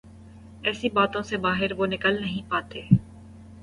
ایسی 0.63 0.89
باتوں 0.89 1.21
سے 1.21 1.37
باہر 1.37 1.71
وہ 1.73 1.85
نکل 1.87 2.21
نہیں 2.21 2.49
پاتے۔ 2.49 2.81